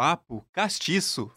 [0.00, 1.30] Papo Castiço.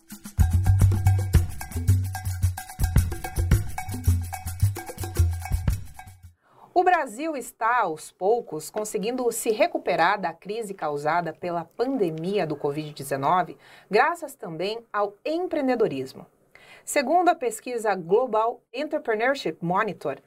[6.74, 13.58] O Brasil está, aos poucos, conseguindo se recuperar da crise causada pela pandemia do Covid-19,
[13.92, 16.26] graças também ao empreendedorismo.
[16.86, 20.20] Segundo a pesquisa Global Entrepreneurship Monitor,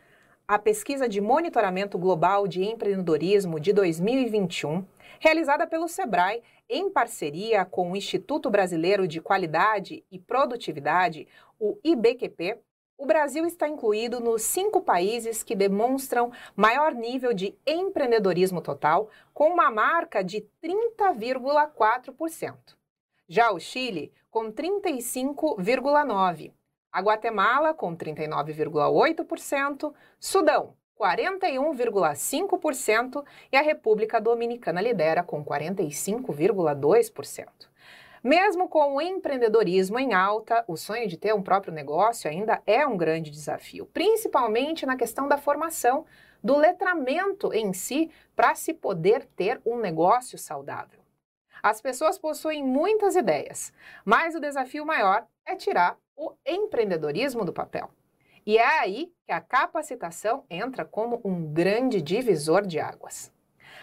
[0.46, 4.84] a pesquisa de monitoramento global de empreendedorismo de 2021,
[5.20, 12.60] realizada pelo Sebrae em parceria com o Instituto Brasileiro de Qualidade e Produtividade, o IBQP,
[12.98, 19.50] o Brasil está incluído nos cinco países que demonstram maior nível de empreendedorismo total, com
[19.50, 22.54] uma marca de 30,4%.
[23.28, 26.54] Já o Chile, com 35,9%.
[26.90, 29.92] A Guatemala, com 39,8%.
[30.18, 33.24] Sudão, 41,5%.
[33.52, 37.46] E a República Dominicana lidera com 45,2%.
[38.24, 42.84] Mesmo com o empreendedorismo em alta, o sonho de ter um próprio negócio ainda é
[42.84, 46.04] um grande desafio, principalmente na questão da formação,
[46.42, 50.98] do letramento em si, para se poder ter um negócio saudável.
[51.62, 53.72] As pessoas possuem muitas ideias,
[54.04, 57.88] mas o desafio maior é tirar o empreendedorismo do papel.
[58.46, 63.32] E é aí que a capacitação entra como um grande divisor de águas.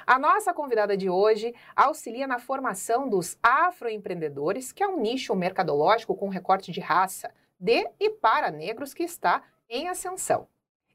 [0.07, 6.15] A nossa convidada de hoje auxilia na formação dos afroempreendedores, que é um nicho mercadológico
[6.15, 10.47] com recorte de raça, de e para negros que está em ascensão.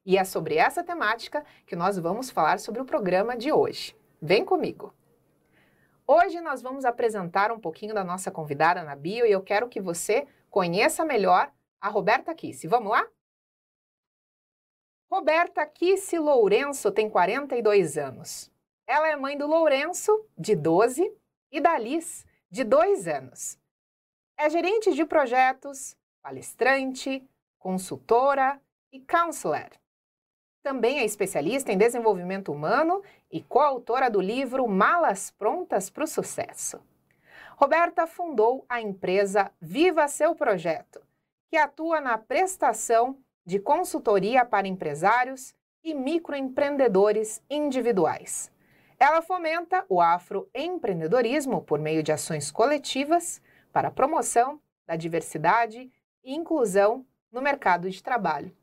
[0.04, 3.94] E é sobre essa temática que nós vamos falar sobre o programa de hoje.
[4.20, 4.94] Vem comigo!
[6.06, 9.78] Hoje nós vamos apresentar um pouquinho da nossa convidada na bio e eu quero que
[9.78, 12.66] você conheça melhor a Roberta Kissi.
[12.66, 13.06] Vamos lá?
[15.10, 18.52] Roberta Kissi Lourenço tem 42 anos.
[18.86, 21.10] Ela é mãe do Lourenço, de 12,
[21.50, 23.58] e da Liz, de 2 anos.
[24.36, 27.26] É gerente de projetos, palestrante,
[27.58, 28.60] consultora
[28.92, 29.70] e counselor.
[30.62, 36.82] Também é especialista em desenvolvimento humano e coautora do livro Malas Prontas para o Sucesso.
[37.56, 41.00] Roberta fundou a empresa Viva Seu Projeto,
[41.48, 48.52] que atua na prestação de consultoria para empresários e microempreendedores individuais.
[49.00, 53.40] Ela fomenta o afroempreendedorismo por meio de ações coletivas
[53.72, 55.90] para a promoção da diversidade
[56.22, 58.54] e inclusão no mercado de trabalho.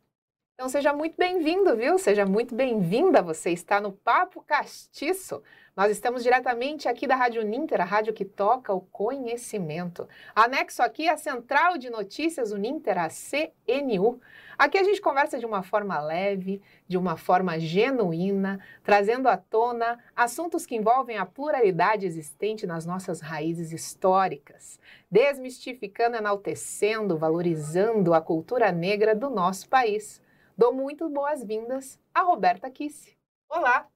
[0.56, 2.00] Então seja muito bem-vindo, viu?
[2.00, 3.22] Seja muito bem-vinda.
[3.22, 5.44] Você está no Papo Castiço.
[5.76, 10.08] Nós estamos diretamente aqui da Rádio Ninter, a rádio que toca o conhecimento.
[10.34, 14.22] Anexo aqui a Central de Notícias Uninter, a CNU.
[14.58, 20.00] Aqui a gente conversa de uma forma leve, de uma forma genuína, trazendo à tona
[20.16, 24.80] assuntos que envolvem a pluralidade existente nas nossas raízes históricas,
[25.12, 30.24] desmistificando, enaltecendo, valorizando a cultura negra do nosso país.
[30.58, 33.18] Dou muito boas-vindas a Roberta Kisse.
[33.50, 33.90] Olá!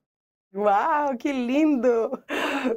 [0.54, 2.12] Uau, que lindo!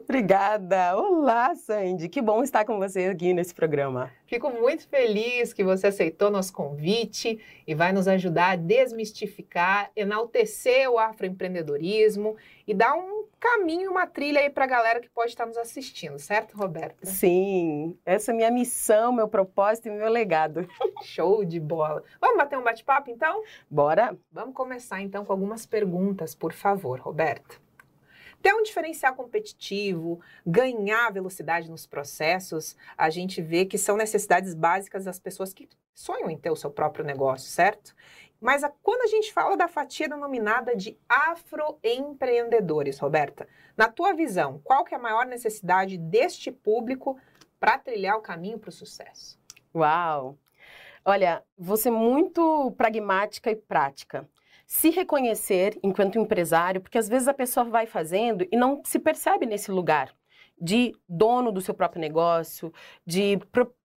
[0.04, 0.97] Obrigada!
[0.97, 2.09] Olá, Sandy!
[2.09, 4.09] Que bom estar com você aqui nesse programa.
[4.25, 10.88] Fico muito feliz que você aceitou nosso convite e vai nos ajudar a desmistificar, enaltecer
[10.88, 15.44] o afroempreendedorismo e dar um caminho, uma trilha aí para a galera que pode estar
[15.44, 17.04] nos assistindo, certo, Roberta?
[17.04, 20.64] Sim, essa é minha missão, meu propósito e meu legado.
[21.03, 22.04] Show de bola!
[22.20, 23.42] Vamos bater um bate-papo então?
[23.69, 24.16] Bora!
[24.31, 27.60] Vamos começar então com algumas perguntas, por favor, Roberta
[28.41, 35.04] ter um diferencial competitivo, ganhar velocidade nos processos, a gente vê que são necessidades básicas
[35.04, 37.94] das pessoas que sonham em ter o seu próprio negócio, certo?
[38.42, 44.60] Mas a, quando a gente fala da fatia denominada de afroempreendedores, Roberta, na tua visão,
[44.64, 47.16] qual que é a maior necessidade deste público
[47.60, 49.38] para trilhar o caminho para o sucesso?
[49.72, 50.36] Uau!
[51.04, 51.44] Olha,
[51.76, 54.28] ser muito pragmática e prática
[54.66, 59.44] se reconhecer enquanto empresário, porque às vezes a pessoa vai fazendo e não se percebe
[59.44, 60.12] nesse lugar
[60.58, 62.72] de dono do seu próprio negócio,
[63.04, 63.38] de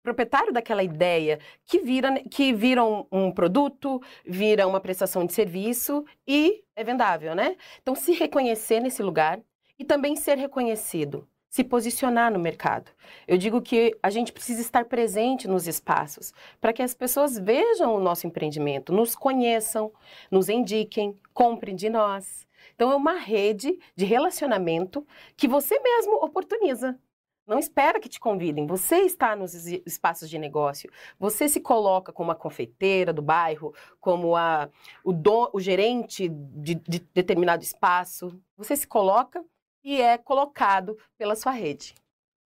[0.05, 6.05] proprietário daquela ideia que vira que vira um, um, produto, vira uma prestação de serviço
[6.25, 7.57] e é vendável, né?
[7.81, 9.41] Então se reconhecer nesse lugar
[9.77, 12.91] e também ser reconhecido se posicionar no mercado.
[13.25, 17.95] Eu digo que a gente precisa estar presente nos espaços para que as pessoas vejam
[17.95, 19.89] o nosso empreendimento, nos conheçam,
[20.29, 22.45] nos indiquem, comprem de nós.
[22.75, 25.07] Então é uma rede de relacionamento
[25.37, 26.99] que você mesmo oportuniza.
[27.45, 28.65] Não espera que te convidem.
[28.65, 30.89] Você está nos espaços de negócio.
[31.19, 34.67] Você se coloca como a confeiteira do bairro, como a,
[35.03, 38.39] o, do, o gerente de, de determinado espaço.
[38.57, 39.43] Você se coloca
[39.83, 41.93] e é colocado pela sua rede.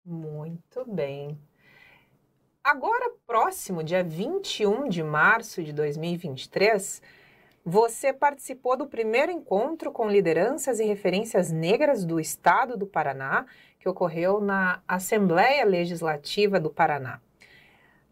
[0.04, 1.38] Muito bem.
[2.64, 7.02] Agora, próximo, dia 21 de março de 2023,
[7.64, 13.46] você participou do primeiro encontro com lideranças e referências negras do Estado do Paraná,
[13.88, 17.22] que ocorreu na Assembleia Legislativa do Paraná.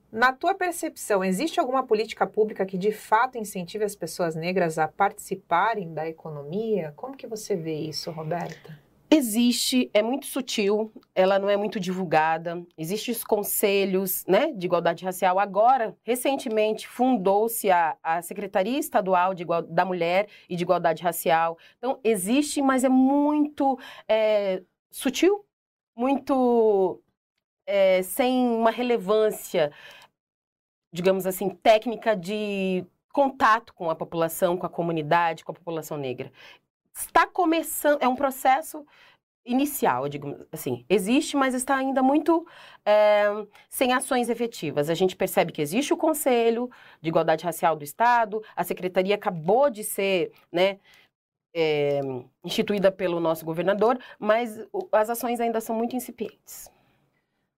[0.10, 4.88] Na tua percepção, existe alguma política pública que de fato incentive as pessoas negras a
[4.88, 6.94] participarem da economia?
[6.96, 8.80] Como que você vê isso, Roberta?
[9.12, 12.64] Existe, é muito sutil, ela não é muito divulgada.
[12.78, 15.38] Existem os conselhos né, de igualdade racial.
[15.38, 21.58] Agora, recentemente, fundou-se a, a Secretaria Estadual Igual, da Mulher e de Igualdade Racial.
[21.78, 25.45] Então, existe, mas é muito é, sutil,
[25.96, 27.02] muito
[27.68, 29.72] é, sem uma relevância,
[30.94, 36.32] digamos assim, técnica de contato com a população, com a comunidade, com a população negra
[36.96, 38.86] está começando, é um processo
[39.46, 40.84] inicial, digamos assim.
[40.90, 42.48] Existe, mas está ainda muito
[42.84, 43.26] é,
[43.70, 44.90] sem ações efetivas.
[44.90, 46.70] A gente percebe que existe o Conselho
[47.02, 50.80] de Igualdade Racial do Estado, a Secretaria acabou de ser, né,
[51.56, 52.02] é,
[52.44, 54.60] instituída pelo nosso governador, mas
[54.92, 56.70] as ações ainda são muito incipientes.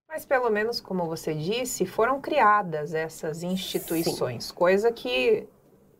[0.08, 4.54] Mas pelo menos, como você disse, foram criadas essas instituições, Sim.
[4.54, 5.46] coisa que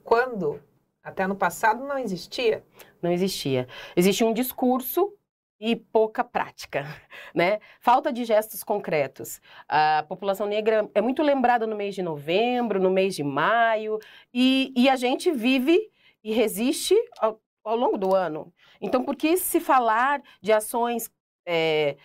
[0.04, 0.62] quando
[1.02, 2.64] até no passado não existia?
[3.02, 3.66] Não existia.
[3.96, 5.12] Existia um discurso
[5.60, 6.86] e pouca prática,
[7.34, 7.58] né?
[7.80, 9.40] Falta de gestos concretos.
[9.68, 13.98] A população negra é muito lembrada no mês de novembro, no mês de maio,
[14.32, 15.90] e, e a gente vive
[16.22, 18.52] e resiste ao, ao, longo do ano.
[18.80, 21.10] Então, por que se falar de ações
[21.46, 21.96] é,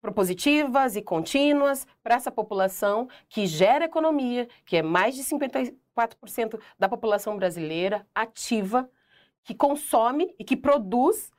[0.00, 6.88] propositivas e contínuas para essa população que gera economia, que é mais de 54% da
[6.88, 8.90] população brasileira ativa,
[9.42, 11.30] que consome e que produz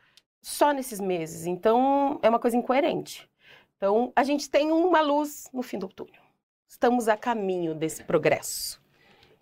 [0.42, 1.46] só nesses meses.
[1.46, 3.30] Então, é uma coisa incoerente.
[3.78, 6.22] Então, a gente tem uma luz no fim do túnel.
[6.68, 8.82] Estamos a caminho desse progresso.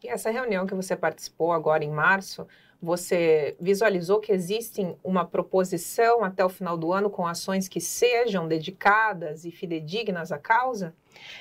[0.03, 2.45] E essa reunião que você participou agora em março,
[2.83, 8.45] você visualizou que existe uma proposição até o final do ano com ações que sejam
[8.45, 10.93] dedicadas e fidedignas à causa?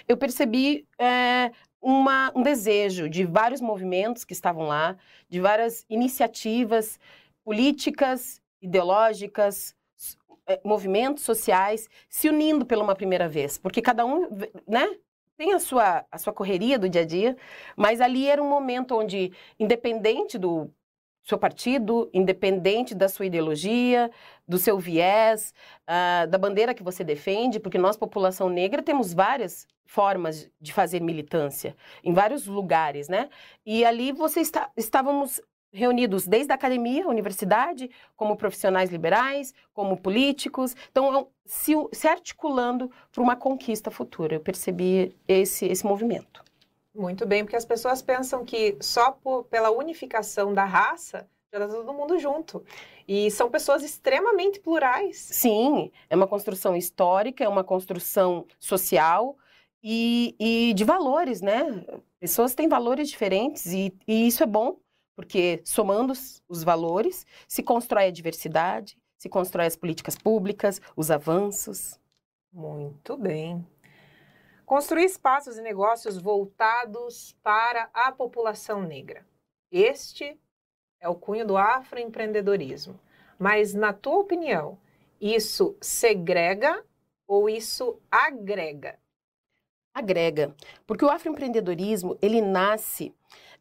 [0.06, 1.50] Eu percebi é,
[1.80, 4.96] uma, um desejo de vários movimentos que estavam lá,
[5.28, 7.00] de várias iniciativas
[7.44, 9.74] políticas, ideológicas,
[10.46, 14.28] é, movimentos sociais se unindo pela uma primeira vez, porque cada um,
[14.66, 14.88] né,
[15.36, 17.36] tem a sua, a sua correria do dia a dia,
[17.76, 20.70] mas ali era um momento onde, independente do
[21.22, 24.10] seu partido, independente da sua ideologia,
[24.46, 29.66] do seu viés, uh, da bandeira que você defende, porque nós, população negra, temos várias
[29.86, 33.28] formas de fazer militância em vários lugares, né?
[33.64, 35.40] E ali você está, estávamos
[35.72, 42.90] reunidos desde a academia, a universidade, como profissionais liberais, como políticos, então se, se articulando
[43.10, 44.34] para uma conquista futura.
[44.34, 46.42] Eu percebi esse, esse movimento.
[46.94, 51.76] Muito bem, porque as pessoas pensam que só por, pela unificação da raça já está
[51.76, 52.64] todo mundo junto.
[53.06, 55.18] E são pessoas extremamente plurais.
[55.18, 59.36] Sim, é uma construção histórica, é uma construção social
[59.82, 61.84] e, e de valores, né?
[62.20, 64.78] Pessoas têm valores diferentes e, e isso é bom,
[65.16, 66.12] porque somando
[66.48, 71.98] os valores se constrói a diversidade, se constrói as políticas públicas, os avanços.
[72.52, 73.66] Muito bem.
[74.72, 79.22] Construir espaços e negócios voltados para a população negra.
[79.70, 80.40] Este
[80.98, 82.98] é o cunho do afroempreendedorismo.
[83.38, 84.78] Mas, na tua opinião,
[85.20, 86.82] isso segrega
[87.28, 88.98] ou isso agrega?
[89.94, 93.14] Agrega, porque o afroempreendedorismo ele nasce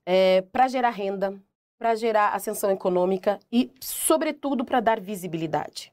[0.05, 1.37] é, para gerar renda,
[1.77, 5.91] para gerar ascensão econômica e, sobretudo, para dar visibilidade.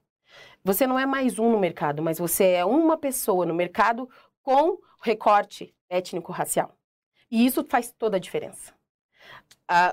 [0.63, 4.09] Você não é mais um no mercado, mas você é uma pessoa no mercado
[4.49, 6.75] com recorte étnico-racial.
[7.31, 8.73] E isso faz toda a diferença.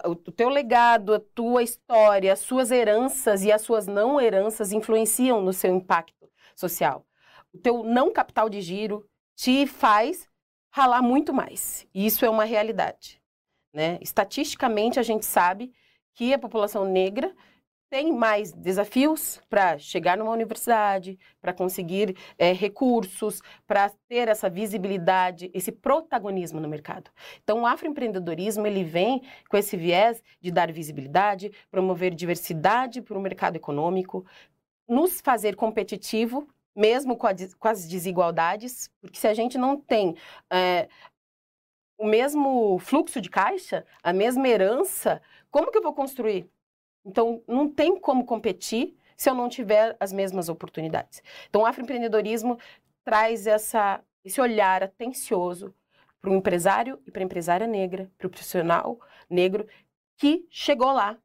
[0.06, 5.42] o teu legado, a tua história, as suas heranças e as suas não heranças influenciam
[5.42, 7.06] no seu impacto social.
[7.54, 10.30] O teu não capital de giro te faz
[10.70, 11.86] ralar muito mais.
[11.94, 13.22] E isso é uma realidade.
[13.74, 14.00] Né?
[14.00, 15.74] Estatisticamente, a gente sabe
[16.14, 17.36] que a população negra
[17.96, 25.50] tem mais desafios para chegar numa universidade, para conseguir é, recursos, para ter essa visibilidade,
[25.54, 27.10] esse protagonismo no mercado.
[27.42, 33.22] Então, o afroempreendedorismo ele vem com esse viés de dar visibilidade, promover diversidade para o
[33.22, 34.26] mercado econômico,
[34.86, 40.18] nos fazer competitivo, mesmo com, a, com, as desigualdades, porque se a gente não tem
[40.52, 40.90] é,
[41.98, 46.54] o mesmo fluxo de caixa, a mesma herança, como que eu vou construir?
[47.06, 51.22] Então, não tem como competir se eu não tiver as mesmas oportunidades.
[51.50, 52.58] Então, o afroempreendedorismo
[53.04, 55.74] traz essa, esse olhar atencioso
[56.22, 59.68] para o empresário e para a empresária negra, para o profissional negro
[60.18, 61.18] que chegou lá,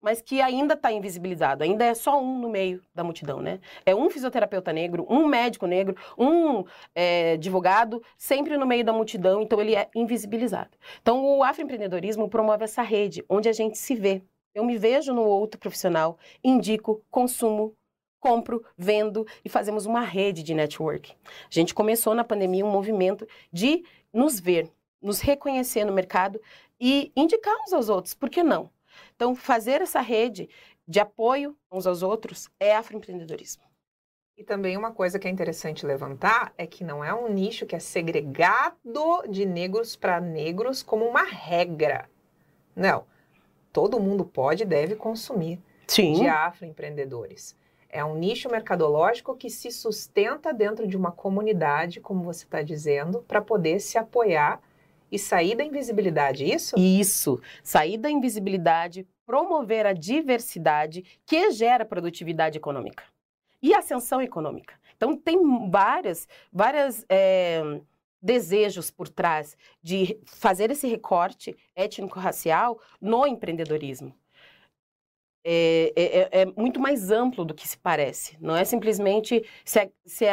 [0.00, 3.60] mas que ainda está invisibilizado, ainda é só um no meio da multidão, né?
[3.84, 6.64] É um fisioterapeuta negro, um médico negro, um
[6.94, 10.70] é, advogado, sempre no meio da multidão, então ele é invisibilizado.
[11.02, 14.22] Então o afroempreendedorismo promove essa rede, onde a gente se vê.
[14.56, 17.76] Eu me vejo no outro profissional, indico, consumo,
[18.18, 21.12] compro, vendo e fazemos uma rede de network.
[21.12, 24.72] A gente começou na pandemia um movimento de nos ver,
[25.02, 26.40] nos reconhecer no mercado
[26.80, 28.70] e indicar uns aos outros, por que não?
[29.14, 30.48] Então, fazer essa rede
[30.88, 33.62] de apoio uns aos outros é afroempreendedorismo.
[34.38, 37.76] E também uma coisa que é interessante levantar é que não é um nicho que
[37.76, 42.08] é segregado de negros para negros como uma regra.
[42.74, 43.04] Não.
[43.76, 46.14] Todo mundo pode e deve consumir Sim.
[46.14, 47.54] de afroempreendedores.
[47.90, 53.22] É um nicho mercadológico que se sustenta dentro de uma comunidade, como você está dizendo,
[53.28, 54.62] para poder se apoiar
[55.12, 56.74] e sair da invisibilidade, isso?
[56.78, 63.04] Isso, sair da invisibilidade, promover a diversidade que gera produtividade econômica
[63.62, 64.72] e ascensão econômica.
[64.96, 67.62] Então tem várias, várias é,
[68.26, 74.12] desejos por trás de fazer esse recorte étnico-racial no empreendedorismo.
[75.44, 78.36] É, é, é, é, muito mais amplo do que se parece.
[78.40, 80.24] Não é simplesmente se, se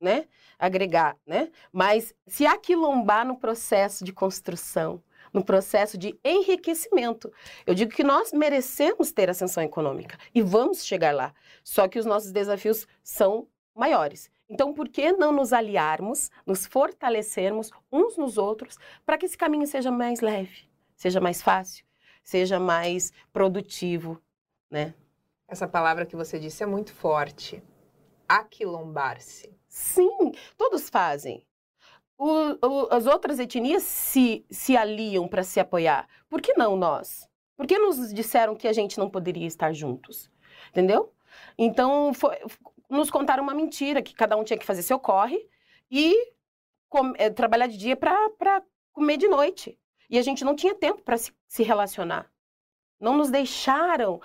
[0.00, 0.26] né,
[0.56, 1.50] agregar, né?
[1.72, 5.02] Mas se aquilombar no processo de construção,
[5.32, 7.32] no processo de enriquecimento.
[7.66, 11.32] Eu digo que nós merecemos ter ascensão econômica e vamos chegar lá.
[11.62, 14.28] Só que os nossos desafios são maiores.
[14.50, 18.76] Então, por que não nos aliarmos, nos fortalecermos uns nos outros
[19.06, 21.84] para que esse caminho seja mais leve, seja mais fácil,
[22.24, 24.20] seja mais produtivo,
[24.68, 24.92] né?
[25.46, 27.62] Essa palavra que você disse é muito forte.
[28.28, 29.56] Aquilombar-se.
[29.68, 31.46] Sim, todos fazem.
[32.18, 32.26] O,
[32.66, 36.08] o, as outras etnias se, se aliam para se apoiar.
[36.28, 37.28] Por que não nós?
[37.56, 40.30] Por que nos disseram que a gente não poderia estar juntos?
[40.70, 41.12] Entendeu?
[41.56, 42.36] Então, foi,
[42.90, 45.48] nos contaram uma mentira, que cada um tinha que fazer seu corre
[45.90, 46.32] e
[46.88, 49.78] com, é, trabalhar de dia para comer de noite.
[50.10, 52.30] E a gente não tinha tempo para se, se, relacionar.
[52.98, 54.20] Não nos deixaram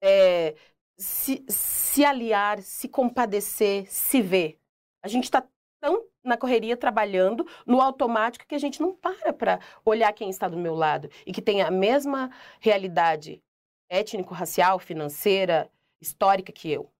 [0.00, 0.54] é,
[0.96, 4.58] se, se aliar, se compadecer, se ver.
[5.02, 5.46] A gente está
[5.78, 10.48] tão na correria trabalhando no automático que a gente não para para olhar quem está
[10.48, 13.40] do meu lado e que tem a mesma realidade
[13.88, 15.70] étnico-racial, financeira,
[16.00, 16.90] histórica que eu.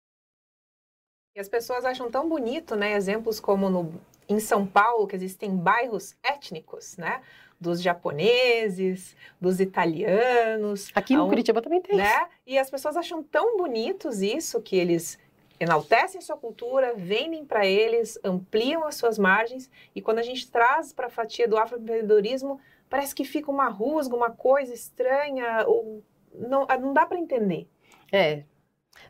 [1.37, 2.95] E as pessoas acham tão bonito, né?
[2.95, 3.93] Exemplos como no,
[4.26, 7.21] em São Paulo, que existem bairros étnicos, né?
[7.61, 10.90] Dos japoneses, dos italianos.
[10.95, 11.99] Aqui no Curitiba também tem.
[11.99, 12.26] Né?
[12.47, 15.19] E as pessoas acham tão bonitos isso que eles
[15.61, 20.93] enaltecem sua cultura, vendem para eles, ampliam as suas margens e quando a gente traz
[20.93, 26.02] para a fatia do afroempreendedorismo, parece que fica uma rusga, uma coisa estranha, ou
[26.35, 27.66] não, ah, não dá para entender.
[28.12, 28.43] É,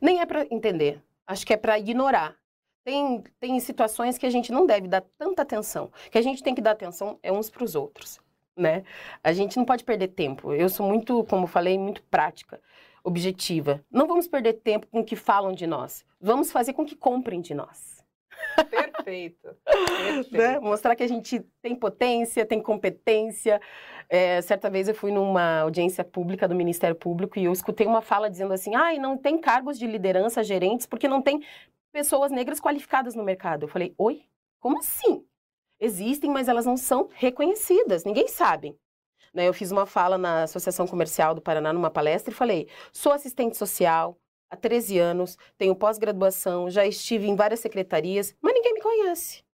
[0.00, 2.37] nem é para entender, acho que é para ignorar.
[2.85, 6.54] Tem, tem situações que a gente não deve dar tanta atenção, que a gente tem
[6.54, 8.21] que dar atenção é uns para os outros,
[8.56, 8.85] né?
[9.25, 10.52] A gente não pode perder tempo.
[10.52, 12.61] Eu sou muito, como falei, muito prática
[13.02, 13.85] objetiva.
[13.90, 16.04] Não vamos perder tempo com o que falam de nós.
[16.21, 18.04] Vamos fazer com que comprem de nós.
[19.06, 19.56] Perfeito.
[19.64, 20.36] Perfeito.
[20.36, 20.58] Né?
[20.58, 23.60] Mostrar que a gente tem potência, tem competência.
[24.08, 28.02] É, certa vez eu fui numa audiência pública do Ministério Público e eu escutei uma
[28.02, 31.40] fala dizendo assim: ah, não tem cargos de liderança gerentes porque não tem
[31.92, 33.62] pessoas negras qualificadas no mercado.
[33.62, 34.25] Eu falei: oi?
[34.58, 35.25] Como assim?
[35.78, 38.76] Existem, mas elas não são reconhecidas, ninguém sabe.
[39.32, 43.12] Né, eu fiz uma fala na Associação Comercial do Paraná, numa palestra, e falei: sou
[43.12, 44.18] assistente social
[44.56, 49.44] há 13 anos, tenho pós-graduação, já estive em várias secretarias, mas ninguém me conhece.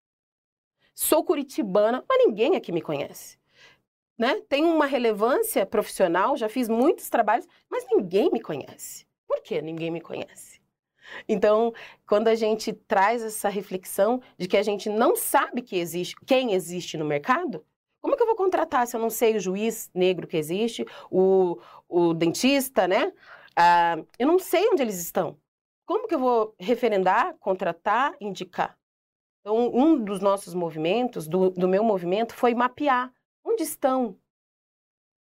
[0.95, 3.37] Sou curitibana, mas ninguém aqui me conhece.
[4.17, 4.41] Né?
[4.49, 9.05] Tenho uma relevância profissional, já fiz muitos trabalhos, mas ninguém me conhece.
[9.27, 10.61] Por que ninguém me conhece?
[11.29, 11.75] Então,
[12.07, 16.53] quando a gente traz essa reflexão de que a gente não sabe que existe, quem
[16.53, 17.65] existe no mercado,
[18.01, 21.59] como que eu vou contratar se eu não sei o juiz negro que existe, o,
[21.89, 23.13] o dentista, né?
[23.57, 25.39] Ah, eu não sei onde eles estão.
[25.87, 28.79] Como que eu vou referendar, contratar, indicar?
[29.41, 33.13] Então, um dos nossos movimentos, do, do meu movimento, foi mapear
[33.45, 34.19] onde estão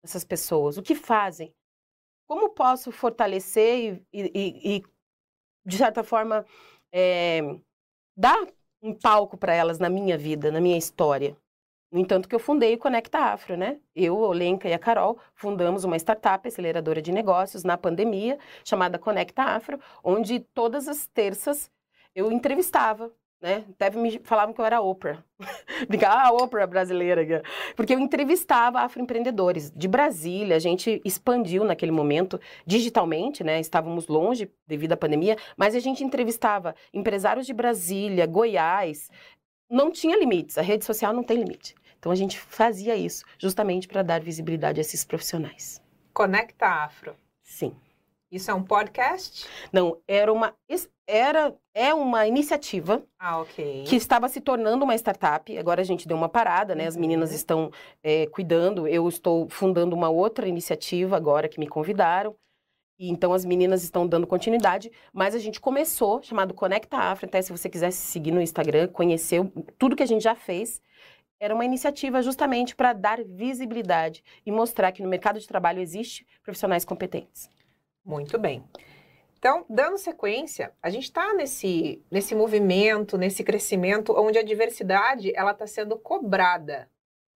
[0.05, 1.55] essas pessoas, o que fazem,
[2.29, 4.83] como posso fortalecer e, e, e
[5.65, 6.45] de certa forma,
[6.93, 7.41] é,
[8.17, 8.47] dar
[8.83, 11.37] um palco para elas na minha vida, na minha história.
[11.93, 13.79] No entanto, que eu fundei o Conecta Afro, né?
[13.95, 18.99] Eu, o Lenca e a Carol fundamos uma startup aceleradora de negócios na pandemia, chamada
[18.99, 21.71] Conecta Afro, onde todas as terças
[22.15, 23.65] eu entrevistava né?
[23.71, 25.23] Até me falavam que eu era Oprah.
[25.89, 27.43] Brincar, ah, Oprah brasileira.
[27.75, 33.59] Porque eu entrevistava afroempreendedores de Brasília, a gente expandiu naquele momento digitalmente, né?
[33.59, 39.11] Estávamos longe devido à pandemia, mas a gente entrevistava empresários de Brasília, Goiás.
[39.69, 41.75] Não tinha limites, a rede social não tem limite.
[42.03, 45.81] Então a gente fazia isso justamente para dar visibilidade a esses profissionais.
[46.13, 47.15] Conecta Afro.
[47.45, 47.77] Sim.
[48.29, 49.47] Isso é um podcast?
[49.73, 50.53] Não, era uma
[51.07, 53.85] era é uma iniciativa ah, okay.
[53.85, 55.57] que estava se tornando uma startup.
[55.57, 56.89] Agora a gente deu uma parada, né?
[56.89, 57.37] As meninas uhum.
[57.37, 57.71] estão
[58.03, 58.89] é, cuidando.
[58.89, 62.35] Eu estou fundando uma outra iniciativa agora que me convidaram.
[62.99, 67.27] E então as meninas estão dando continuidade, mas a gente começou chamado Conecta Afro.
[67.27, 69.41] Até se você quiser seguir no Instagram, conhecer
[69.79, 70.81] tudo que a gente já fez,
[71.43, 76.25] era uma iniciativa justamente para dar visibilidade e mostrar que no mercado de trabalho existe
[76.41, 77.51] profissionais competentes.
[78.05, 78.63] Muito bem.
[79.41, 85.51] Então, dando sequência, a gente está nesse, nesse movimento, nesse crescimento, onde a diversidade ela
[85.51, 86.89] está sendo cobrada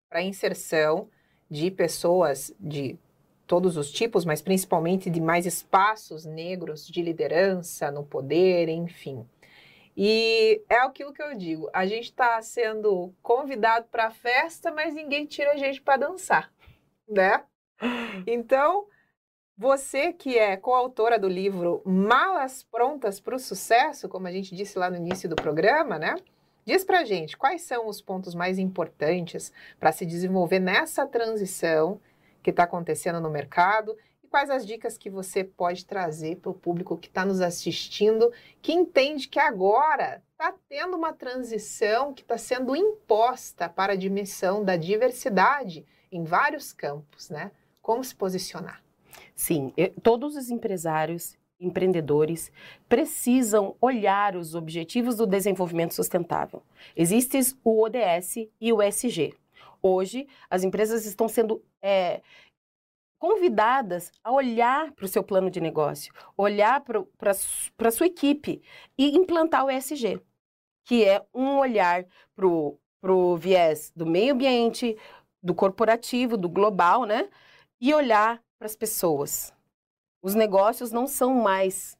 [0.07, 1.09] para a inserção
[1.49, 2.99] de pessoas de
[3.47, 9.25] todos os tipos, mas principalmente de mais espaços negros de liderança, no poder, enfim.
[9.95, 14.93] E é aquilo que eu digo: a gente está sendo convidado para a festa, mas
[14.93, 16.51] ninguém tira a gente para dançar,
[17.07, 17.43] né?
[18.27, 18.87] Então,
[19.57, 24.77] você que é coautora do livro Malas Prontas para o Sucesso, como a gente disse
[24.77, 26.15] lá no início do programa, né?
[26.65, 32.01] Diz pra gente quais são os pontos mais importantes para se desenvolver nessa transição
[32.41, 33.95] que está acontecendo no mercado
[34.35, 38.73] quais as dicas que você pode trazer para o público que está nos assistindo, que
[38.73, 44.75] entende que agora está tendo uma transição que está sendo imposta para a dimensão da
[44.75, 47.49] diversidade em vários campos, né?
[47.81, 48.83] Como se posicionar?
[49.33, 52.51] Sim, eu, todos os empresários, empreendedores,
[52.89, 56.61] precisam olhar os objetivos do desenvolvimento sustentável.
[56.93, 59.33] Existem o ODS e o SG.
[59.81, 62.21] Hoje, as empresas estão sendo é,
[63.17, 68.61] convidadas a olhar para o seu plano de negócio, olhar para a sua equipe
[68.97, 70.21] e implantar o ESG,
[70.83, 74.97] que é um olhar para o viés do meio ambiente,
[75.41, 77.29] do corporativo, do global, né?
[77.79, 79.53] E olhar para as pessoas.
[80.21, 81.97] Os negócios não são mais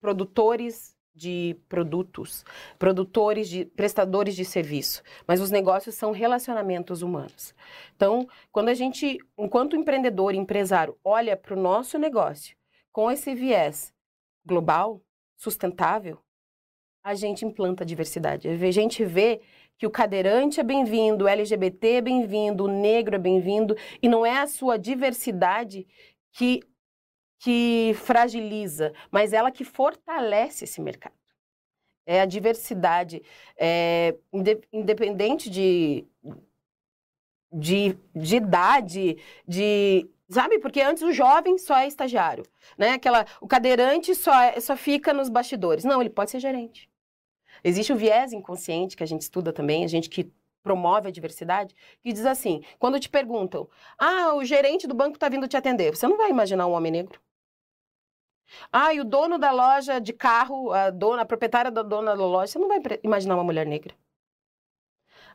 [0.00, 2.44] produtores de produtos,
[2.78, 7.54] produtores de prestadores de serviço, mas os negócios são relacionamentos humanos.
[7.96, 12.56] Então, quando a gente, enquanto empreendedor, empresário, olha para o nosso negócio
[12.92, 13.92] com esse viés
[14.44, 15.02] global,
[15.36, 16.18] sustentável,
[17.02, 18.48] a gente implanta diversidade.
[18.48, 19.40] A gente vê
[19.78, 24.26] que o cadeirante é bem-vindo, o LGBT é bem-vindo, o negro é bem-vindo, e não
[24.26, 25.86] é a sua diversidade
[26.32, 26.60] que,
[27.40, 31.14] que fragiliza, mas ela que fortalece esse mercado.
[32.06, 33.22] É a diversidade,
[33.56, 34.14] é,
[34.72, 36.06] independente de,
[37.50, 39.16] de, de idade,
[39.48, 40.60] de Sabe?
[40.60, 42.46] Porque antes o jovem só é estagiário,
[42.78, 42.92] né?
[42.92, 45.82] Aquela, o cadeirante só, é, só fica nos bastidores.
[45.84, 46.88] Não, ele pode ser gerente.
[47.64, 51.74] Existe o viés inconsciente que a gente estuda também, a gente que promove a diversidade,
[52.00, 55.96] que diz assim: quando te perguntam, ah, o gerente do banco está vindo te atender,
[55.96, 57.20] você não vai imaginar um homem negro.
[58.72, 62.26] Ah, e o dono da loja de carro, a dona, a proprietária da dona da
[62.26, 63.94] loja, você não vai imaginar uma mulher negra.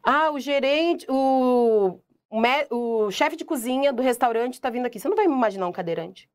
[0.04, 2.00] Ah, o gerente, o,
[2.30, 5.72] o, o chefe de cozinha do restaurante está vindo aqui, você não vai imaginar um
[5.72, 6.30] cadeirante.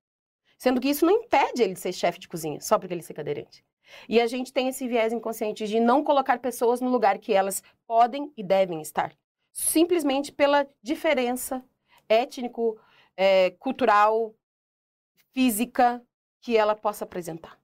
[0.58, 3.14] Sendo que isso não impede ele de ser chefe de cozinha, só porque ele ser
[3.14, 3.64] cadeirante.
[4.08, 7.62] E a gente tem esse viés inconsciente de não colocar pessoas no lugar que elas
[7.86, 9.12] podem e devem estar.
[9.52, 11.64] Simplesmente pela diferença
[12.08, 12.78] étnico,
[13.16, 14.34] é, cultural,
[15.32, 16.02] física
[16.40, 17.59] que ela possa apresentar.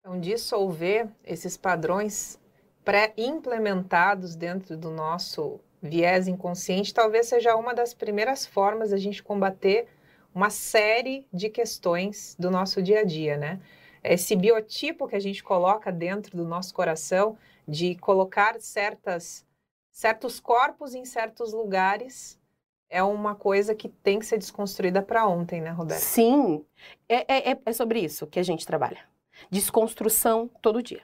[0.00, 2.38] Então, dissolver esses padrões
[2.84, 9.86] pré-implementados dentro do nosso viés inconsciente talvez seja uma das primeiras formas da gente combater
[10.34, 13.60] uma série de questões do nosso dia a dia, né?
[14.02, 19.44] esse biotipo que a gente coloca dentro do nosso coração de colocar certas,
[19.90, 22.37] certos corpos em certos lugares
[22.90, 26.00] é uma coisa que tem que ser desconstruída para ontem, né, Roberto?
[26.00, 26.64] Sim,
[27.08, 29.00] é, é, é sobre isso que a gente trabalha.
[29.50, 31.02] Desconstrução todo dia.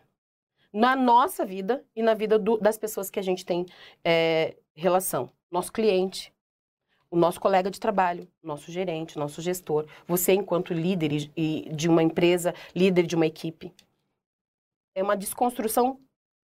[0.72, 3.66] Na nossa vida e na vida do, das pessoas que a gente tem
[4.02, 5.30] é, relação.
[5.50, 6.32] Nosso cliente,
[7.10, 11.30] o nosso colega de trabalho, nosso gerente, nosso gestor, você enquanto líder
[11.72, 13.72] de uma empresa, líder de uma equipe.
[14.96, 16.00] É uma desconstrução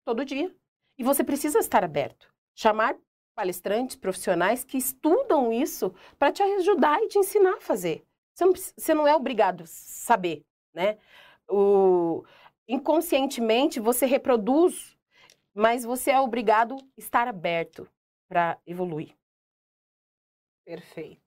[0.06, 0.54] todo dia.
[0.98, 2.32] E você precisa estar aberto.
[2.56, 2.96] Chamar
[3.34, 8.06] palestrantes, profissionais que estudam isso para te ajudar e te ensinar a fazer.
[8.34, 10.44] Você não, você não é obrigado a saber,
[10.74, 10.98] né?
[11.48, 12.24] O,
[12.68, 14.98] inconscientemente você reproduz,
[15.54, 17.88] mas você é obrigado a estar aberto
[18.28, 19.16] para evoluir.
[20.66, 21.22] Perfeito.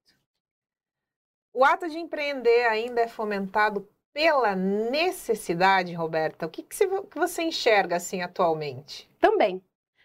[1.52, 6.46] O ato de empreender ainda é fomentado pela necessidade, Roberta?
[6.46, 6.74] O que, que
[7.14, 9.10] você enxerga assim atualmente?
[9.20, 9.62] Também.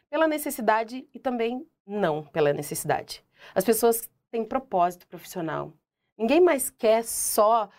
[0.10, 3.24] Pela necessidade e também não pela necessidade.
[3.54, 5.74] As pessoas têm propósito profissional.
[6.18, 7.70] Ninguém mais quer só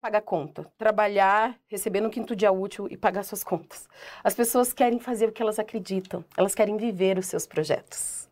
[0.00, 3.88] pagar conta, trabalhar, receber no quinto dia útil e pagar suas contas.
[4.24, 8.28] As pessoas querem fazer o que elas acreditam, elas querem viver os seus projetos.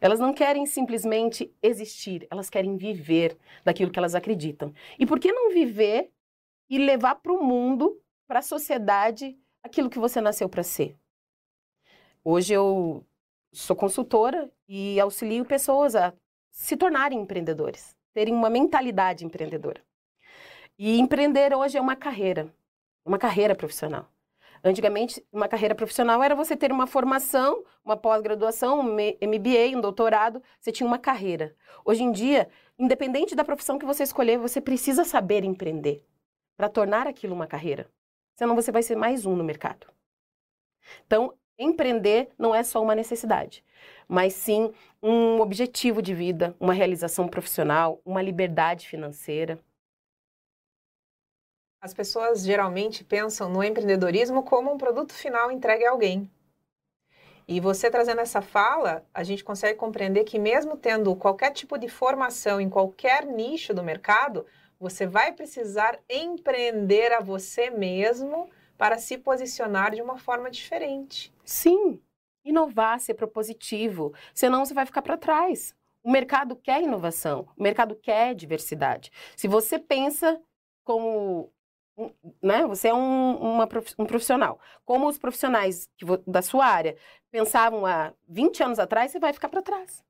[0.00, 4.72] Elas não querem simplesmente existir, elas querem viver daquilo que elas acreditam.
[4.98, 6.10] E por que não viver
[6.68, 10.94] e levar para o mundo, para a sociedade, aquilo que você nasceu para ser?
[12.22, 13.04] Hoje eu
[13.52, 16.12] sou consultora e auxilio pessoas a
[16.50, 19.82] se tornarem empreendedores, terem uma mentalidade empreendedora.
[20.78, 22.52] E empreender hoje é uma carreira,
[23.04, 24.08] uma carreira profissional.
[24.62, 30.42] Antigamente, uma carreira profissional era você ter uma formação, uma pós-graduação, um MBA, um doutorado,
[30.60, 31.54] você tinha uma carreira.
[31.84, 36.04] Hoje em dia, independente da profissão que você escolher, você precisa saber empreender
[36.56, 37.88] para tornar aquilo uma carreira.
[38.36, 39.86] Senão você vai ser mais um no mercado.
[41.06, 43.64] Então, empreender não é só uma necessidade,
[44.06, 49.58] mas sim um objetivo de vida, uma realização profissional, uma liberdade financeira.
[51.80, 56.30] As pessoas geralmente pensam no empreendedorismo como um produto final entregue a alguém.
[57.46, 61.88] E você trazendo essa fala, a gente consegue compreender que, mesmo tendo qualquer tipo de
[61.88, 64.44] formação em qualquer nicho do mercado,
[64.78, 71.34] você vai precisar empreender a você mesmo para se posicionar de uma forma diferente.
[71.44, 72.00] Sim,
[72.44, 75.74] inovar, ser propositivo, senão você vai ficar para trás.
[76.02, 79.10] O mercado quer inovação, o mercado quer diversidade.
[79.36, 80.40] Se você pensa
[80.84, 81.52] como
[82.40, 82.64] né?
[82.66, 84.60] Você é um, uma, um profissional.
[84.84, 85.90] Como os profissionais
[86.26, 86.96] da sua área
[87.28, 90.04] pensavam há 20 anos atrás, você vai ficar para trás.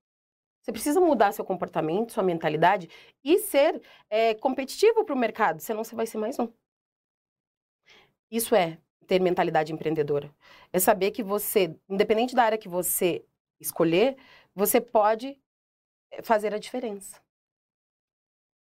[0.60, 2.90] Você precisa mudar seu comportamento, sua mentalidade
[3.24, 6.52] e ser é, competitivo para o mercado, senão você vai ser mais um.
[8.30, 10.30] Isso é ter mentalidade empreendedora.
[10.72, 13.24] É saber que você, independente da área que você
[13.58, 14.16] escolher,
[14.54, 15.38] você pode
[16.10, 17.20] eh, fazer a diferença.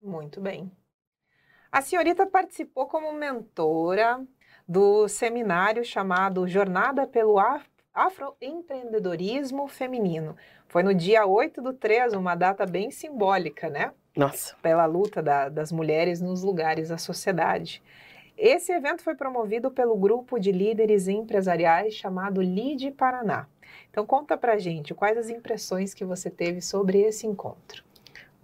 [0.01, 0.71] Muito bem.
[1.71, 4.25] A senhorita participou como mentora
[4.69, 7.37] do seminário chamado Jornada pelo
[7.93, 10.37] Afroempreendedorismo Feminino.
[10.69, 13.93] Foi no dia 8 do 3, uma data bem simbólica, né?
[14.17, 14.57] Nossa.
[14.63, 17.83] Pela luta da, das mulheres nos lugares da sociedade.
[18.37, 23.49] Esse evento foi promovido pelo grupo de líderes empresariais chamado LIDE Paraná.
[23.91, 27.83] Então conta pra gente quais as impressões que você teve sobre esse encontro.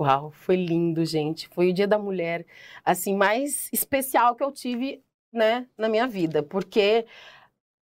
[0.00, 1.46] Uau, foi lindo, gente.
[1.48, 2.46] Foi o Dia da Mulher,
[2.84, 7.06] assim, mais especial que eu tive, né, na minha vida, porque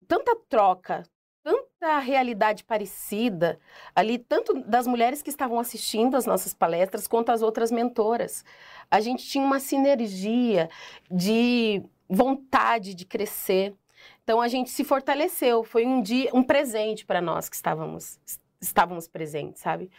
[0.06, 1.02] tanta troca,
[1.42, 3.58] tanta realidade parecida
[3.94, 8.44] ali, tanto das mulheres que estavam assistindo as nossas palestras, quanto as outras mentoras.
[8.90, 10.68] A gente tinha uma sinergia
[11.10, 11.82] de
[12.14, 13.74] vontade de crescer.
[14.22, 15.64] Então a gente se fortaleceu.
[15.64, 18.18] Foi um dia, um presente para nós que estávamos,
[18.60, 19.90] estávamos presentes, sabe?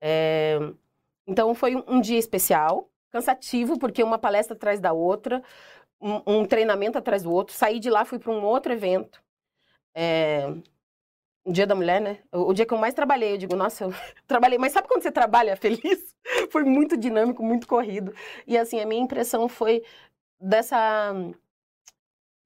[0.00, 0.58] É,
[1.26, 5.42] então foi um, dia especial, cansativo, porque uma palestra atrás da outra,
[6.00, 7.54] um, um treinamento atrás do outro.
[7.54, 9.22] Saí de lá, fui para um outro evento.
[9.94, 10.52] É,
[11.46, 12.18] Dia da Mulher, né?
[12.32, 13.94] O, o, dia que eu mais trabalhei, eu digo, nossa, eu
[14.26, 14.58] trabalhei.
[14.58, 16.14] Mas sabe quando você trabalha feliz?
[16.50, 18.14] foi muito dinâmico, muito corrido.
[18.46, 19.82] E assim, a minha impressão foi
[20.40, 21.14] dessa,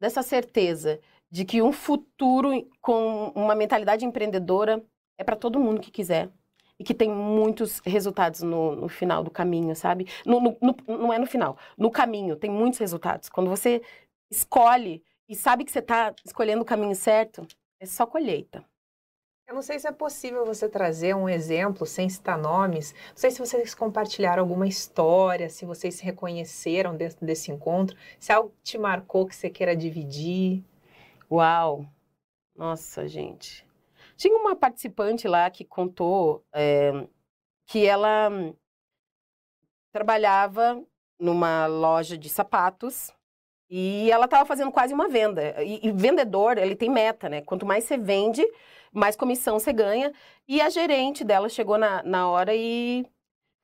[0.01, 4.85] dessa certeza de que um futuro com uma mentalidade empreendedora
[5.19, 6.31] é para todo mundo que quiser
[6.79, 10.07] e que tem muitos resultados no, no final do caminho, sabe?
[10.25, 13.29] No, no, no, não é no final, no caminho tem muitos resultados.
[13.29, 13.83] Quando você
[14.31, 17.47] escolhe e sabe que você está escolhendo o caminho certo,
[17.81, 18.65] é só colheita.
[19.47, 22.95] Eu não sei se é possível você trazer um exemplo sem citar nomes.
[23.11, 28.33] Não sei se vocês compartilharam alguma história, se vocês se reconheceram dentro desse encontro, se
[28.33, 30.65] algo te marcou que você queira dividir.
[31.31, 31.85] Uau!
[32.57, 33.67] Nossa, gente.
[34.17, 37.07] Tinha uma participante lá que contou é,
[37.67, 38.31] que ela
[39.93, 40.83] trabalhava
[41.19, 43.13] numa loja de sapatos
[43.69, 45.63] e ela estava fazendo quase uma venda.
[45.63, 47.43] E, e, vendedor, ele tem meta, né?
[47.43, 48.47] Quanto mais você vende,
[48.95, 50.13] mais comissão você ganha.
[50.49, 53.05] E a gerente dela chegou na, na hora e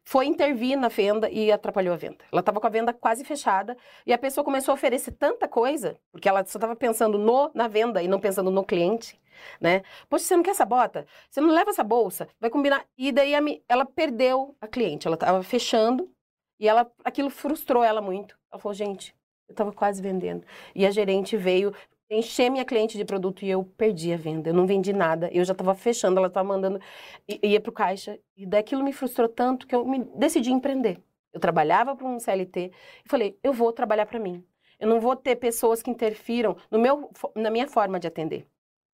[0.04, 2.24] foi intervir na venda e atrapalhou a venda.
[2.32, 5.96] Ela estava com a venda quase fechada e a pessoa começou a oferecer tanta coisa,
[6.10, 9.20] porque ela só estava pensando no, na venda e não pensando no cliente,
[9.60, 9.82] né?
[10.08, 11.06] Poxa, você não quer essa bota?
[11.30, 12.28] Você não leva essa bolsa?
[12.40, 12.84] Vai combinar.
[12.98, 16.10] E daí a, ela perdeu a cliente, ela estava fechando
[16.58, 18.36] e ela, aquilo frustrou ela muito.
[18.50, 19.14] Ela falou, gente,
[19.48, 20.44] eu estava quase vendendo.
[20.74, 21.74] E a gerente veio
[22.10, 24.50] encher minha cliente de produto e eu perdi a venda.
[24.50, 25.30] Eu não vendi nada.
[25.32, 26.80] Eu já estava fechando, ela estava mandando,
[27.28, 28.18] ia para o caixa.
[28.36, 31.00] E daquilo me frustrou tanto que eu me decidi empreender.
[31.32, 32.72] Eu trabalhava para um CLT
[33.04, 34.44] e falei, eu vou trabalhar para mim.
[34.78, 38.46] Eu não vou ter pessoas que interfiram no meu, na minha forma de atender.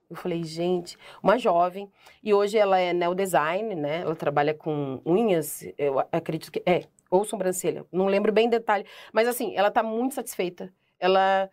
[0.08, 1.90] Eu falei, gente, uma jovem,
[2.22, 4.02] e hoje ela é neodesign, né?
[4.02, 9.26] Ela trabalha com unhas, eu acredito que é, ou sobrancelha, não lembro bem detalhe, mas
[9.26, 10.72] assim, ela está muito satisfeita.
[10.98, 11.50] Ela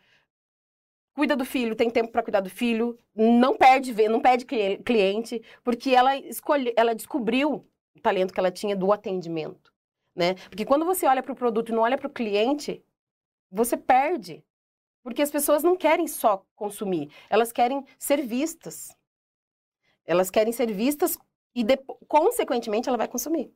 [1.13, 5.91] cuida do filho, tem tempo para cuidar do filho, não perde, não perde cliente, porque
[5.91, 9.71] ela escolhe, ela descobriu o talento que ela tinha do atendimento,
[10.15, 10.35] né?
[10.49, 12.83] Porque quando você olha para o produto e não olha para o cliente,
[13.51, 14.43] você perde.
[15.03, 18.95] Porque as pessoas não querem só consumir, elas querem ser vistas.
[20.05, 21.17] Elas querem ser vistas
[21.55, 21.63] e,
[22.07, 23.53] consequentemente, ela vai consumir.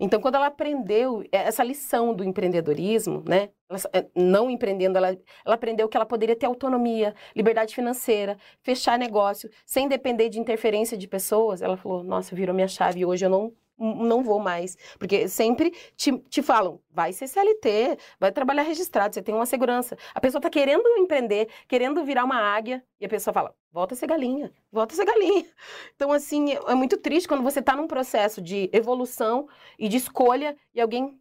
[0.00, 3.50] Então, quando ela aprendeu essa lição do empreendedorismo, né?
[3.92, 5.08] Eh, não empreendendo, ela,
[5.44, 10.96] ela aprendeu que ela poderia ter autonomia, liberdade financeira, fechar negócio, sem depender de interferência
[10.96, 11.62] de pessoas.
[11.62, 14.76] Ela falou: Nossa, virou minha chave hoje eu não não vou mais.
[14.98, 19.96] Porque sempre te, te falam, vai ser CLT, vai trabalhar registrado, você tem uma segurança.
[20.14, 23.96] A pessoa está querendo empreender, querendo virar uma águia, e a pessoa fala, volta a
[23.96, 25.46] ser galinha, volta a ser galinha.
[25.94, 30.56] Então, assim, é muito triste quando você está num processo de evolução e de escolha
[30.74, 31.20] e alguém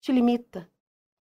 [0.00, 0.68] te limita,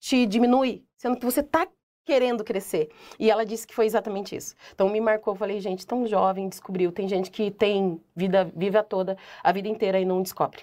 [0.01, 1.67] te diminui, sendo que você está
[2.05, 2.91] querendo crescer.
[3.19, 4.55] E ela disse que foi exatamente isso.
[4.75, 6.93] Então me marcou, falei, gente, tão jovem, descobriu.
[6.93, 10.63] Tem gente que tem vida, vive a toda, a vida inteira e não descobre.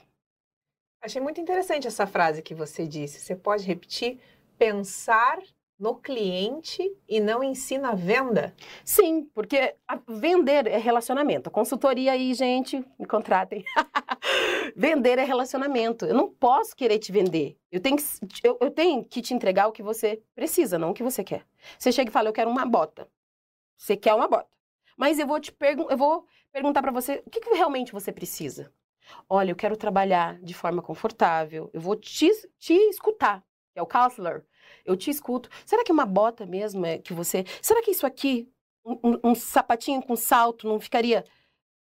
[1.03, 3.19] Achei muito interessante essa frase que você disse.
[3.19, 4.19] Você pode repetir?
[4.57, 5.39] Pensar
[5.81, 8.55] no cliente e não ensina a venda?
[8.85, 9.75] Sim, porque
[10.07, 11.49] vender é relacionamento.
[11.49, 13.65] A consultoria aí, gente, me contratem.
[14.77, 16.05] vender é relacionamento.
[16.05, 17.57] Eu não posso querer te vender.
[17.71, 18.03] Eu tenho, que,
[18.43, 21.47] eu, eu tenho que te entregar o que você precisa, não o que você quer.
[21.79, 23.09] Você chega e fala, eu quero uma bota.
[23.75, 24.47] Você quer uma bota.
[24.95, 28.11] Mas eu vou te pergun eu vou perguntar para você o que, que realmente você
[28.11, 28.71] precisa.
[29.27, 31.71] Olha, eu quero trabalhar de forma confortável.
[31.73, 34.45] Eu vou te, te escutar, que é o counselor
[34.85, 35.49] eu te escuto.
[35.65, 37.45] Será que uma bota mesmo é que você.
[37.61, 38.49] Será que isso aqui,
[38.85, 41.23] um, um, sapatinho com salto, não ficaria.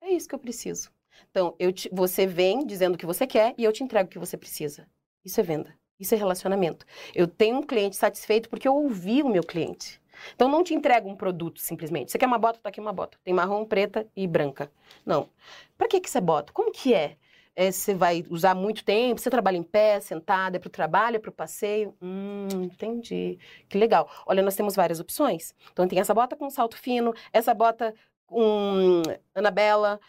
[0.01, 0.91] É isso que eu preciso.
[1.31, 4.11] Então, eu te, você vem dizendo o que você quer e eu te entrego o
[4.11, 4.87] que você precisa.
[5.23, 5.75] Isso é venda.
[5.99, 6.85] Isso é relacionamento.
[7.13, 10.01] Eu tenho um cliente satisfeito porque eu ouvi o meu cliente.
[10.33, 12.11] Então, não te entrego um produto simplesmente.
[12.11, 12.59] Você quer uma bota?
[12.59, 13.17] Tá aqui uma bota.
[13.23, 14.71] Tem marrom, preta e branca.
[15.05, 15.29] Não.
[15.77, 16.53] Para que, que você bota?
[16.53, 17.17] Como que é?
[17.55, 21.15] É, você vai usar muito tempo, você trabalha em pé, sentada, é para o trabalho,
[21.15, 21.95] é para o passeio.
[22.01, 23.39] Hum, entendi.
[23.69, 24.09] Que legal.
[24.25, 25.55] Olha, nós temos várias opções.
[25.71, 27.93] Então tem essa bota com salto fino, essa bota
[28.27, 29.01] com
[29.33, 29.99] Anabela.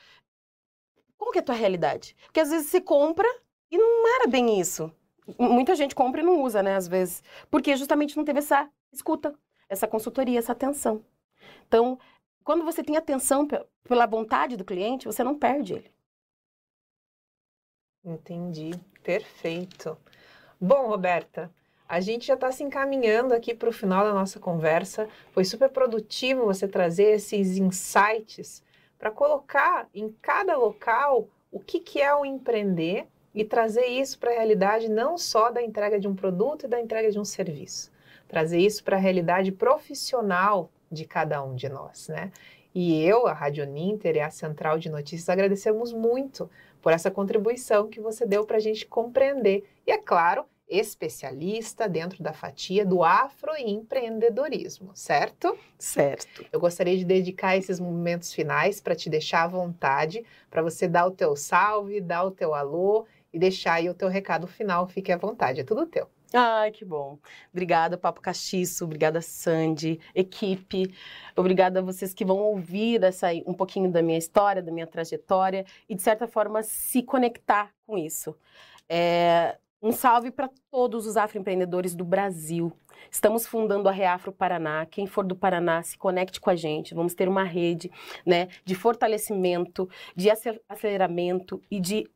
[1.17, 2.17] Qual que é a tua realidade?
[2.25, 3.29] Porque às vezes você compra
[3.71, 4.93] e não era bem isso.
[5.39, 7.23] Muita gente compra e não usa, né, às vezes.
[7.51, 9.35] Porque justamente não teve essa escuta,
[9.69, 11.05] essa consultoria, essa atenção.
[11.67, 11.99] Então,
[12.45, 13.47] quando você tem atenção
[13.85, 15.96] pela vontade do cliente, você não perde ele.
[18.07, 18.71] Entendi,
[19.03, 19.99] perfeito.
[20.61, 21.51] Bom, Roberta,
[21.89, 25.09] a gente já está se encaminhando aqui para o final da nossa conversa.
[25.33, 28.63] Foi super produtivo você trazer esses insights
[28.97, 34.31] para colocar em cada local o que, que é o empreender e trazer isso para
[34.31, 37.91] a realidade não só da entrega de um produto e da entrega de um serviço,
[38.29, 42.31] trazer isso para a realidade profissional de cada um de nós, né?
[42.79, 46.51] E eu, a Rádio Ninter e a Central de Notícias agradecemos muito
[46.83, 49.65] por essa contribuição que você deu para a gente compreender.
[49.87, 55.57] E, é claro, especialista dentro da fatia do afroempreendedorismo, certo?
[55.79, 56.45] Certo.
[56.53, 61.07] Eu gostaria de dedicar esses momentos finais para te deixar à vontade, para você dar
[61.07, 64.87] o teu salve, dar o teu alô e deixar aí o teu recado final.
[64.87, 66.11] Fique à vontade, é tudo teu.
[66.39, 67.19] Ai, que bom.
[67.51, 68.85] Obrigada, Papo Castiço.
[68.85, 70.95] Obrigada, Sandy, equipe.
[71.35, 75.65] Obrigada a vocês que vão ouvir essa, um pouquinho da minha história, da minha trajetória
[75.89, 78.37] e, de certa forma, se conectar com isso.
[78.87, 82.71] É, um salve para todos os afroempreendedores do Brasil.
[83.11, 84.85] Estamos fundando a Reafro Paraná.
[84.85, 86.95] Quem for do Paraná, se conecte com a gente.
[86.95, 87.91] Vamos ter uma rede
[88.27, 92.07] né, de fortalecimento, de aceleramento e de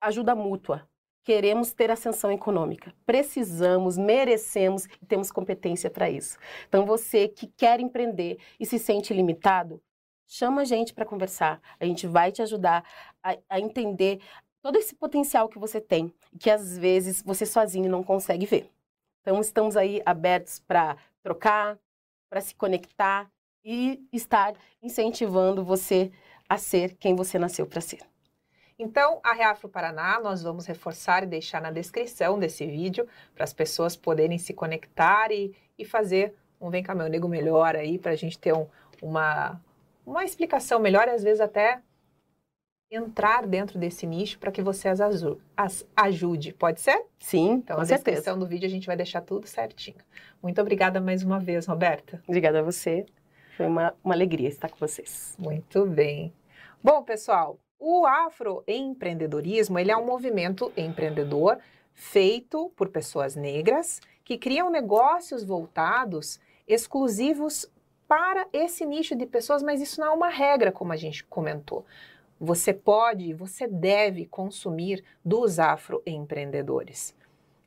[0.00, 0.88] ajuda mútua
[1.24, 2.94] queremos ter ascensão econômica.
[3.06, 6.36] Precisamos, merecemos e temos competência para isso.
[6.68, 9.82] Então, você que quer empreender e se sente limitado,
[10.28, 11.60] chama a gente para conversar.
[11.80, 12.84] A gente vai te ajudar
[13.22, 14.20] a, a, entender
[14.62, 18.70] todo esse potencial que você tem que às vezes você sozinho não consegue ver.
[19.22, 21.78] Então, estamos aí abertos para trocar,
[22.28, 23.30] para se conectar
[23.64, 26.12] e estar incentivando você
[26.46, 28.13] a ser quem você nasceu para ser.
[28.78, 33.52] Então, a Reafro Paraná, nós vamos reforçar e deixar na descrição desse vídeo para as
[33.52, 38.12] pessoas poderem se conectar e, e fazer um Vem Cá Meu Nego melhor aí, para
[38.12, 38.66] a gente ter um,
[39.00, 39.60] uma,
[40.04, 41.80] uma explicação melhor e às vezes até
[42.90, 45.00] entrar dentro desse nicho para que você as,
[45.56, 46.52] as, ajude.
[46.52, 47.04] Pode ser?
[47.18, 48.04] Sim, então, na certeza.
[48.04, 49.98] descrição do vídeo a gente vai deixar tudo certinho.
[50.42, 52.22] Muito obrigada mais uma vez, Roberta.
[52.26, 53.06] Obrigada a você.
[53.56, 55.34] Foi uma, uma alegria estar com vocês.
[55.38, 56.32] Muito bem.
[56.82, 61.58] Bom, pessoal, o afroempreendedorismo ele é um movimento empreendedor
[61.92, 67.70] feito por pessoas negras que criam negócios voltados exclusivos
[68.08, 71.84] para esse nicho de pessoas, mas isso não é uma regra, como a gente comentou.
[72.40, 77.14] Você pode, você deve consumir dos afroempreendedores.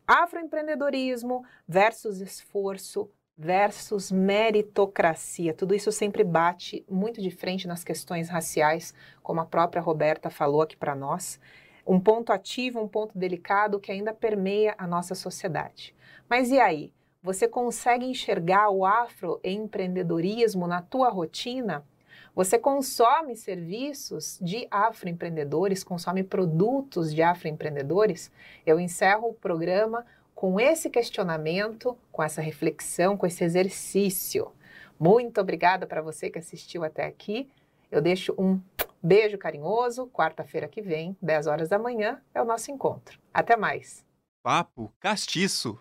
[0.06, 5.54] Afroempreendedorismo versus esforço versus meritocracia.
[5.54, 10.64] Tudo isso sempre bate muito de frente nas questões raciais, como a própria Roberta falou
[10.64, 11.40] aqui para nós.
[11.86, 15.96] Um ponto ativo, um ponto delicado que ainda permeia a nossa sociedade.
[16.28, 16.92] Mas e aí?
[17.22, 21.86] Você consegue enxergar o afroempreendedorismo na tua rotina?
[22.34, 28.32] Você consome serviços de afroempreendedores, consome produtos de afroempreendedores?
[28.66, 30.06] Eu encerro o programa
[30.38, 34.52] com esse questionamento, com essa reflexão, com esse exercício.
[35.00, 37.50] Muito obrigada para você que assistiu até aqui.
[37.90, 38.62] Eu deixo um
[39.02, 40.06] beijo carinhoso.
[40.14, 43.20] Quarta-feira que vem, 10 horas da manhã, é o nosso encontro.
[43.34, 44.06] Até mais.
[44.44, 45.80] Papo Castiço.